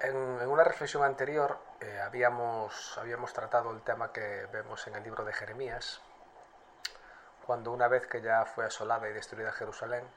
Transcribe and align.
En, 0.00 0.16
una 0.16 0.62
reflexión 0.62 1.02
anterior 1.02 1.58
eh, 1.80 2.00
habíamos, 2.00 2.96
habíamos 2.98 3.32
tratado 3.32 3.72
el 3.72 3.82
tema 3.82 4.12
que 4.12 4.46
vemos 4.52 4.86
en 4.86 4.94
el 4.94 5.02
libro 5.02 5.24
de 5.24 5.32
Jeremías, 5.32 6.00
cuando 7.44 7.72
una 7.72 7.88
vez 7.88 8.06
que 8.06 8.20
ya 8.20 8.44
fue 8.44 8.64
asolada 8.64 9.08
y 9.08 9.12
destruida 9.12 9.50
Jerusalén, 9.50 10.08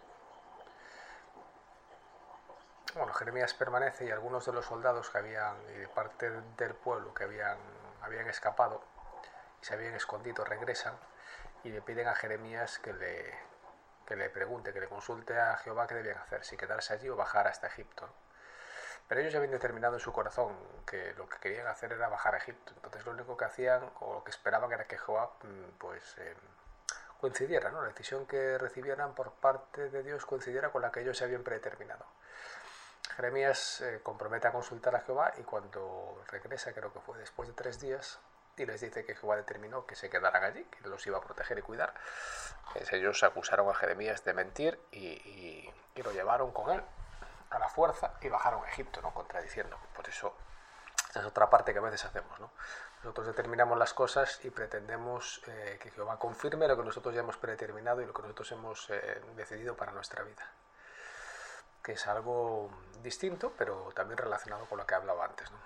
bueno, 2.94 3.14
Jeremías 3.14 3.54
permanece 3.56 4.06
y 4.06 4.12
algunos 4.12 4.46
de 4.46 4.54
los 4.54 4.66
soldados 4.66 5.10
que 5.10 5.18
habían, 5.18 5.56
y 5.74 5.80
de 5.80 5.88
parte 5.88 6.30
del 6.30 6.76
pueblo 6.76 7.14
que 7.14 7.24
habían, 7.24 7.58
habían 8.02 8.28
escapado 8.28 8.84
y 9.62 9.66
se 9.66 9.74
habían 9.74 9.96
escondido, 9.96 10.44
regresan 10.44 10.94
y 11.64 11.70
le 11.70 11.82
piden 11.82 12.08
a 12.08 12.14
Jeremías 12.14 12.78
que 12.80 12.94
le, 12.94 13.34
que 14.06 14.16
le 14.16 14.30
pregunte, 14.30 14.74
que 14.74 14.82
le 14.82 14.88
consulte 14.88 15.40
a 15.40 15.58
Jehová 15.58 15.88
qué 15.88 15.96
debían 15.96 16.18
hacer, 16.20 16.44
si 16.44 16.56
quedarse 16.58 16.94
allí 16.94 17.10
o 17.10 17.16
bajar 17.16 17.48
hasta 17.48 17.66
Egipto. 17.68 18.14
Pero 19.12 19.20
ellos 19.20 19.36
habían 19.36 19.52
determinado 19.52 19.96
en 19.96 20.00
su 20.00 20.14
corazón 20.14 20.56
que 20.88 21.14
lo 21.16 21.28
que 21.28 21.38
querían 21.40 21.68
hacer 21.68 21.92
era 21.92 22.08
bajar 22.08 22.34
a 22.34 22.38
Egipto. 22.38 22.72
Entonces 22.78 23.06
lo 23.06 23.12
único 23.12 23.36
que 23.36 23.44
hacían 23.44 23.92
o 24.00 24.14
lo 24.14 24.24
que 24.24 24.32
esperaban 24.32 24.72
era 24.72 24.86
que 24.86 24.98
Jehová 24.98 25.34
mm, 25.44 25.78
pues, 25.80 26.18
eh, 26.20 26.34
coincidiera, 27.20 27.72
¿no? 27.72 27.82
la 27.82 27.90
decisión 27.90 28.26
que 28.26 28.58
recibieran 28.58 29.14
por 29.14 29.34
parte 29.34 29.90
de 29.90 30.02
Dios 30.02 30.26
coincidiera 30.26 30.70
con 30.70 30.82
la 30.82 30.94
que 30.94 31.02
ellos 31.02 31.18
se 31.18 31.26
habían 31.26 31.44
predeterminado. 31.44 32.06
Jeremías 33.18 33.82
eh, 33.82 34.00
compromete 34.02 34.48
a 34.48 34.54
consultar 34.54 34.96
a 34.96 35.02
Jehová 35.02 35.34
y 35.38 35.42
cuando 35.42 36.24
regresa, 36.30 36.72
creo 36.72 36.94
que 36.94 37.02
fue 37.02 37.18
después 37.18 37.50
de 37.50 37.54
tres 37.54 37.82
días, 37.82 38.18
y 38.56 38.66
les 38.66 38.80
dice 38.80 39.04
que 39.04 39.16
Jehová 39.16 39.36
determinó 39.36 39.86
que 39.86 39.98
se 39.98 40.10
quedaran 40.10 40.42
allí, 40.42 40.64
que 40.64 40.88
los 40.88 41.06
iba 41.06 41.18
a 41.18 41.22
proteger 41.22 41.60
y 41.60 41.64
cuidar, 41.64 41.94
pues 42.72 42.94
ellos 42.94 43.24
acusaron 43.24 43.68
a 43.70 43.74
Jeremías 43.74 44.24
de 44.24 44.32
mentir 44.32 44.80
y, 44.94 45.70
lo 46.02 46.14
llevaron 46.14 46.54
con 46.54 46.72
él 46.72 46.82
a 47.52 47.60
la 47.60 47.70
fuerza 47.70 48.14
y 48.22 48.30
bajaron 48.30 48.64
a 48.66 48.70
Egipto, 48.70 49.02
¿no? 49.02 49.14
contradiciendo. 49.14 49.78
Por 49.96 50.08
eso, 50.08 50.34
esa 51.10 51.20
es 51.20 51.26
otra 51.26 51.50
parte 51.50 51.74
que 51.74 51.80
a 51.80 51.84
veces 51.84 52.04
hacemos. 52.06 52.40
¿no? 52.40 52.52
Nosotros 53.04 53.28
determinamos 53.28 53.78
las 53.78 53.94
cosas 53.94 54.44
y 54.44 54.50
pretendemos 54.50 55.42
eh, 55.48 55.78
que 55.82 55.92
Jehová 55.92 56.18
confirme 56.18 56.68
lo 56.68 56.76
que 56.78 56.84
nosotros 56.84 57.14
ya 57.14 57.22
hemos 57.22 57.38
predeterminado 57.38 58.02
y 58.02 58.06
lo 58.06 58.14
que 58.14 58.22
nosotros 58.24 58.52
hemos 58.52 58.90
eh, 58.90 59.22
decidido 59.36 59.76
para 59.76 59.92
nuestra 59.92 60.24
vida 60.24 60.48
que 61.84 61.94
es 61.94 62.08
algo 62.08 62.70
distinto, 63.02 63.54
pero 63.58 63.92
también 63.96 64.18
relacionado 64.18 64.66
con 64.66 64.78
lo 64.78 64.86
que 64.86 64.94
he 64.94 64.98
hablado 64.98 65.24
antes, 65.24 65.50
¿no? 65.52 65.58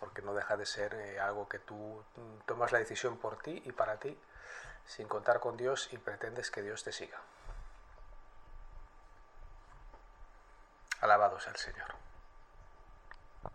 porque 0.00 0.22
no 0.22 0.34
deja 0.34 0.56
de 0.56 0.66
ser 0.66 0.94
eh, 0.94 1.20
algo 1.20 1.48
que 1.48 1.60
tú 1.60 2.02
tomas 2.46 2.72
la 2.72 2.78
decisión 2.78 3.18
por 3.18 3.36
ti 3.40 3.62
y 3.64 3.72
para 3.72 3.98
ti, 3.98 4.18
sin 4.84 5.06
contar 5.06 5.38
con 5.38 5.56
Dios 5.56 5.92
y 5.92 5.98
pretendes 5.98 6.50
que 6.50 6.60
Dios 6.62 6.82
te 6.82 6.90
siga. 6.90 7.18
Alabado 11.02 11.40
sea 11.40 11.52
el 11.52 11.58
Señor. 11.58 11.88